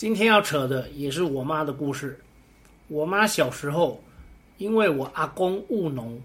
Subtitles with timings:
[0.00, 2.18] 今天要扯的也是我妈的故事。
[2.88, 4.02] 我妈小时候，
[4.56, 6.18] 因为我阿公务农，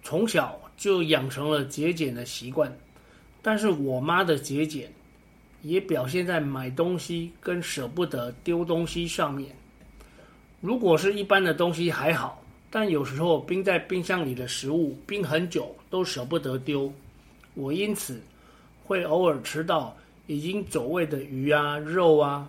[0.00, 2.72] 从小就养成了节俭的习惯。
[3.42, 4.88] 但是我妈的节俭，
[5.62, 9.50] 也表现在买东西跟舍不得丢东西上面。
[10.60, 16.92] 如果是一般的东西还好，但有时候冰在冰箱里的食物，冰很久都舍不得丢。
[17.54, 18.22] 我因此
[18.84, 19.96] 会偶尔吃到
[20.28, 22.48] 已经走味的鱼啊、肉啊。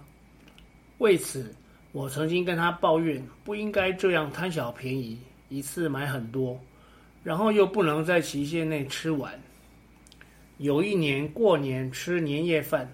[0.99, 1.53] 为此，
[1.91, 6.59] 我曾经跟他抱怨，不应该这样贪小便宜，一次买很多，
[7.23, 9.39] 然后又不能在期限内吃完。
[10.57, 12.91] 有一年过年吃年夜饭，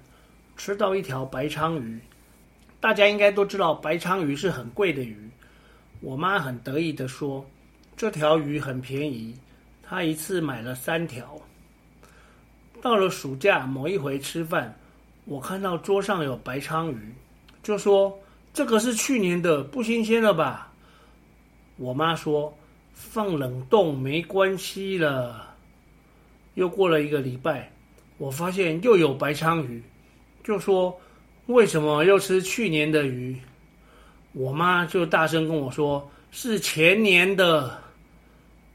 [0.58, 1.98] 吃到一条白鲳鱼，
[2.82, 5.18] 大家应该都知道白鲳鱼是很贵的鱼。
[6.02, 7.46] 我妈很得意地说
[7.96, 9.34] ：“这条鱼很便宜，
[9.82, 11.40] 她一次买了三条。”
[12.82, 14.78] 到了暑假某一回吃饭，
[15.24, 17.14] 我看到桌上有白鲳鱼。
[17.64, 18.20] 就说
[18.54, 20.72] 这个是去年的，不新鲜了吧？
[21.78, 22.56] 我妈说
[22.94, 25.56] 放冷冻没关系了。
[26.54, 27.72] 又过了一个礼拜，
[28.20, 29.82] 我发现又有白鲳鱼，
[30.44, 30.96] 就说
[31.48, 33.36] 为什么又吃去年的鱼？
[34.34, 37.82] 我妈就大声跟我说是前年的。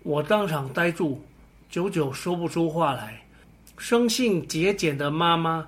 [0.02, 1.22] 我当场呆住，
[1.68, 3.22] 久久说不出话来。
[3.76, 5.66] 生性节俭的妈妈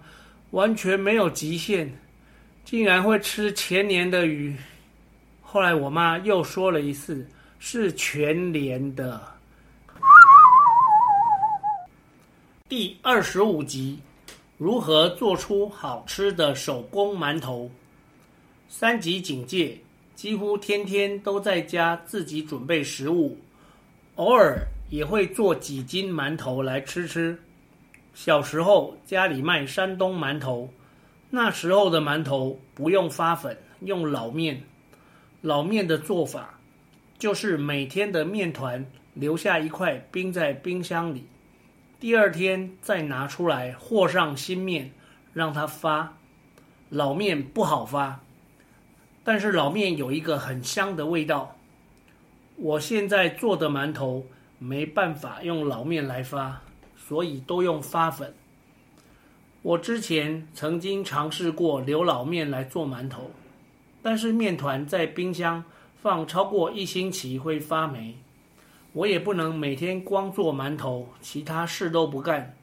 [0.50, 1.92] 完全没有极限。
[2.70, 4.54] 竟然会吃前年的鱼，
[5.42, 7.26] 后来我妈又说了一次，
[7.58, 9.20] 是全年的。
[12.68, 13.98] 第二十五集，
[14.56, 17.68] 如何做出好吃的手工馒头？
[18.68, 19.76] 三级警戒，
[20.14, 23.36] 几乎天天都在家自己准备食物，
[24.14, 27.36] 偶尔也会做几斤馒头来吃吃。
[28.14, 30.72] 小时候家里卖山东馒头。
[31.30, 34.62] 那时候的馒头不用发粉，用老面。
[35.42, 36.58] 老面的做法
[37.18, 41.26] 就是每天的面团留下一块冰在冰箱里，
[41.98, 44.90] 第二天再拿出来和上新面，
[45.32, 46.16] 让它发。
[46.88, 48.20] 老面不好发，
[49.22, 51.56] 但是老面有一个很香的味道。
[52.56, 54.26] 我现在做的馒头
[54.58, 56.60] 没办法用老面来发，
[56.96, 58.34] 所以都用发粉。
[59.62, 63.30] 我之前曾经尝试过留老面来做馒头，
[64.02, 65.62] 但是面团在冰箱
[66.00, 68.16] 放超过一星期会发霉。
[68.94, 72.56] 我也不能每天光做馒头，其他事都不干，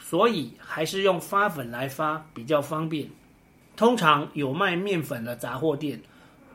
[0.00, 3.08] 所以还是用发粉来发比较方便。
[3.76, 6.02] 通常有卖面粉的杂货店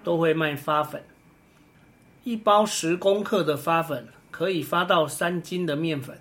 [0.03, 1.01] 都会卖发粉，
[2.25, 6.19] 一包十公克的发粉可以发到三斤的面粉。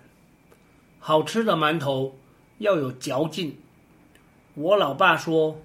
[0.99, 2.15] 好吃的馒头。
[2.61, 3.57] 要有嚼劲。
[4.53, 5.59] 我老爸说：“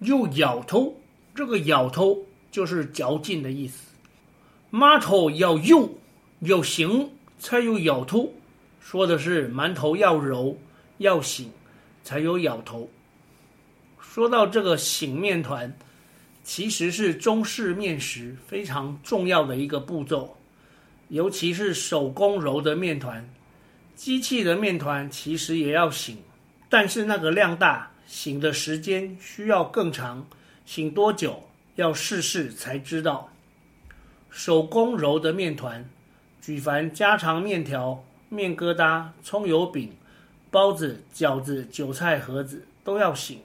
[0.00, 0.94] 又咬头，
[1.34, 2.18] 这个咬头
[2.50, 3.86] 就是嚼劲的意思。
[4.72, 5.88] 馒头要幼
[6.40, 8.32] 要醒才有咬头，
[8.80, 10.56] 说的是馒头要柔
[10.98, 11.50] 要醒
[12.02, 12.88] 才有咬头。
[14.00, 15.72] 说到这个醒面团，
[16.42, 20.36] 其实是中式面食非常重要的一个步骤，
[21.08, 23.28] 尤其是手工揉的面团，
[23.94, 26.16] 机器的面团其实也要醒。”
[26.70, 30.24] 但是那个量大，醒的时间需要更长，
[30.64, 31.42] 醒多久
[31.74, 33.28] 要试试才知道。
[34.30, 35.84] 手工揉的面团，
[36.40, 39.92] 举凡家常面条、面疙瘩、葱油饼、
[40.48, 43.40] 包子、饺子、韭菜盒子都要醒。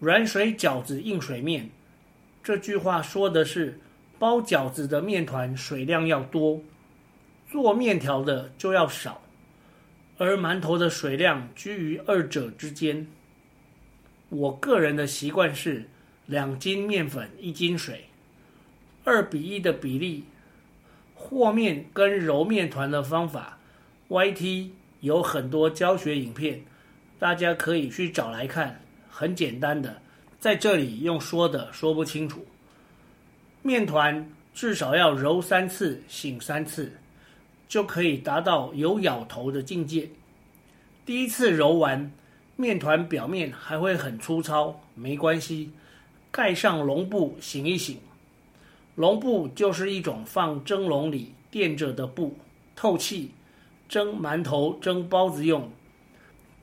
[0.00, 1.70] 软水饺子硬水面，
[2.42, 3.78] 这句话说的是
[4.18, 6.60] 包饺子的面团水量要多，
[7.48, 9.22] 做面条的就要少。
[10.18, 13.06] 而馒头的水量居于二者之间。
[14.28, 15.88] 我个人的习惯是
[16.26, 18.06] 两斤面粉一斤水，
[19.04, 20.24] 二比一的比例。
[21.14, 23.58] 和面跟揉面团的方法
[24.08, 24.68] ，YT
[25.00, 26.62] 有很多教学影片，
[27.18, 30.00] 大家可以去找来看，很简单的，
[30.38, 32.46] 在这里用说的说不清楚。
[33.62, 36.92] 面团至少要揉三次，醒三次。
[37.68, 40.10] 就可以达到有咬头的境界。
[41.04, 42.12] 第一次揉完，
[42.56, 45.70] 面团表面还会很粗糙，没关系，
[46.30, 47.98] 盖上笼布醒一醒。
[48.94, 52.38] 笼布就是一种放蒸笼里垫着的布，
[52.74, 53.32] 透气，
[53.88, 55.70] 蒸馒头、蒸包子用。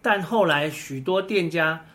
[0.02, 1.86] 但后来许多店家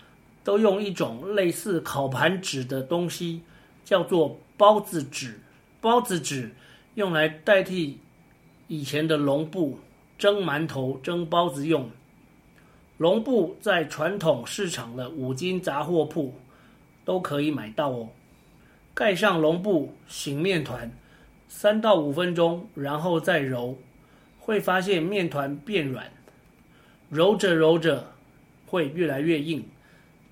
[0.45, 3.43] 都用一种类似烤盘纸的东西，
[3.85, 5.41] 叫做包子纸。
[5.81, 6.55] 包子纸
[6.95, 7.99] 用来代替
[8.69, 9.79] 以前的笼布，
[10.19, 11.91] 蒸馒头、蒸包子用。
[12.99, 16.35] 笼布在传统市场的五金杂货铺
[17.05, 18.09] 都可以买到哦。
[18.93, 20.91] 盖上笼布，醒面团，
[21.49, 23.79] 三到五分钟，然后再揉，
[24.39, 26.11] 会发现面团变软，
[27.09, 28.13] 揉着揉着
[28.67, 29.65] 会越来越硬。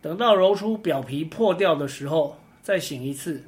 [0.03, 3.45] 等到揉出表皮破掉的时候，再醒一次，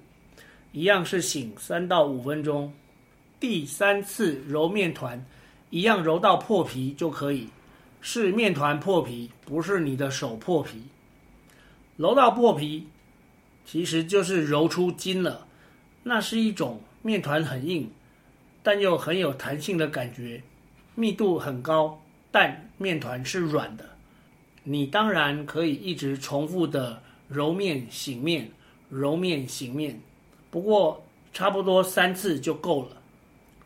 [0.72, 2.72] 一样是醒三到五分钟。
[3.40, 5.24] 第三次揉面团，
[5.70, 7.48] 一样揉到破皮就可以。
[8.00, 10.84] 是面团破皮，不是你的手破皮。
[11.96, 12.86] 揉到破皮，
[13.64, 15.46] 其实就是揉出筋了。
[16.04, 17.90] 那是一种面团很硬，
[18.62, 20.42] 但又很有弹性的感觉，
[20.94, 22.00] 密度很高，
[22.30, 23.84] 但面团是软的。
[24.62, 28.50] 你当然可以一直重复的揉面醒面，
[28.88, 30.00] 揉面醒面，
[30.50, 32.97] 不过差不多三次就够了。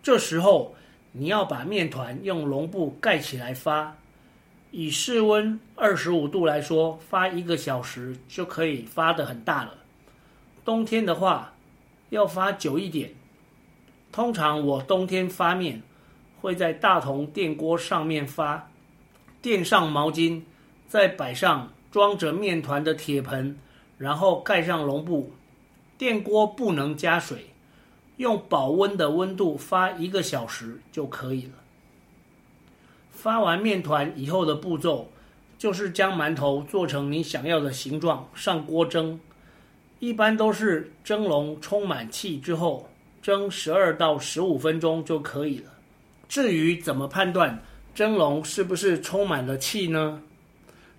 [0.02, 0.74] 这时候
[1.12, 3.96] 你要把面团用笼布盖起来发。
[4.70, 9.74] 以室温二十五度来说，发一个小时就可以发得很大了。
[10.64, 11.52] 冬天的话，
[12.08, 13.12] 要发久一点。
[14.10, 15.82] 通常我冬天发面
[16.40, 18.70] 会在大同电锅上面发，
[19.42, 20.42] 垫上毛巾，
[20.88, 23.58] 再摆上装着面团的铁盆，
[23.98, 25.32] 然后盖上笼布。
[25.98, 27.51] 电锅不能加水，
[28.16, 31.52] 用保温的温度发一个小时就可以了。
[33.10, 35.08] 发完面团以后的步骤，
[35.58, 39.18] 就是将馒头做成你想要的形状，上锅蒸。
[40.00, 42.88] 一般都是蒸笼充满气之后，
[43.22, 45.70] 蒸十二到十五分钟就可以了。
[46.28, 47.62] 至于怎么判断
[47.94, 50.20] 蒸笼是不是充满了气呢？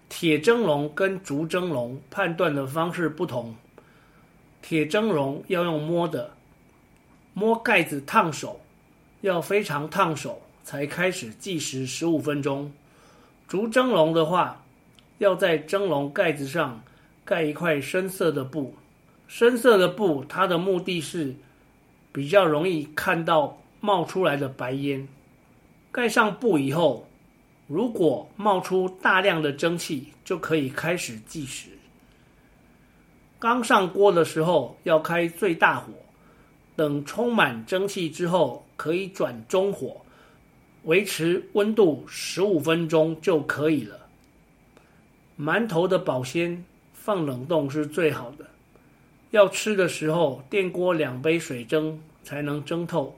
[0.08, 3.54] 铁蒸笼跟竹蒸笼判断的方式不同。
[4.62, 6.32] 铁蒸笼要用摸的，
[7.34, 8.60] 摸盖子烫手，
[9.22, 10.42] 要非常烫手。
[10.66, 12.72] 才开始计时十五分钟。
[13.50, 14.64] 竹蒸笼的话，
[15.18, 16.82] 要在蒸笼盖子上
[17.26, 18.74] 盖一块深色的布。
[19.28, 21.36] 深色的布，它的目的是
[22.14, 25.06] 比较容易看到冒出来的白烟。
[25.92, 27.06] 盖上布以后，
[27.68, 31.68] 如果冒出大量的蒸汽，就可以开始计时。
[33.38, 35.92] 刚上锅的时候要开最大火，
[36.76, 39.98] 等充满蒸汽之后，可以转中火。
[40.84, 44.00] 维持温度十五分钟就可以了。
[45.40, 48.46] 馒头的保鲜放冷冻是最好的。
[49.32, 53.18] 要吃的时候，电锅两杯水蒸才能蒸透。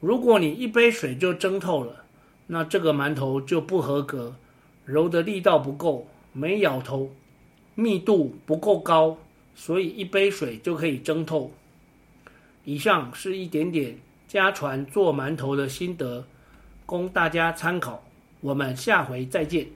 [0.00, 2.04] 如果你一杯水就蒸透了，
[2.46, 4.34] 那这个馒头就不合格，
[4.84, 7.10] 揉的力道不够，没咬头，
[7.74, 9.18] 密度不够高，
[9.54, 11.50] 所以一杯水就可以蒸透。
[12.64, 13.98] 以上是一点点
[14.28, 16.24] 家传做馒头的心得。
[16.84, 18.02] 供大家参考，
[18.40, 19.66] 我们下回再见。